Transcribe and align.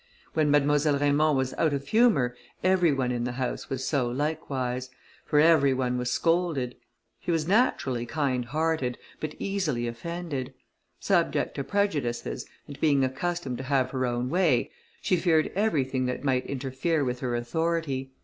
When 0.33 0.49
Mademoiselle 0.49 0.97
Raymond 0.97 1.37
was 1.37 1.53
out 1.59 1.73
of 1.75 1.89
humour, 1.89 2.35
every 2.63 2.91
one 2.91 3.11
in 3.11 3.23
the 3.23 3.33
house 3.33 3.69
was 3.69 3.85
so 3.85 4.09
likewise, 4.09 4.89
for 5.27 5.39
every 5.39 5.75
one 5.75 5.99
was 5.99 6.09
scolded. 6.09 6.75
She 7.23 7.29
was 7.29 7.47
naturally 7.47 8.07
kind 8.07 8.45
hearted, 8.45 8.97
but 9.19 9.35
easily 9.37 9.87
offended. 9.87 10.55
Subject 10.99 11.53
to 11.53 11.63
prejudices, 11.63 12.47
and 12.67 12.81
being 12.81 13.03
accustomed 13.03 13.59
to 13.59 13.63
have 13.65 13.91
her 13.91 14.07
own 14.07 14.31
way, 14.31 14.71
she 15.03 15.17
feared 15.17 15.51
everything 15.53 16.07
that 16.07 16.23
might 16.23 16.47
interfere 16.47 17.03
with 17.03 17.19
her 17.19 17.35
authority. 17.35 18.09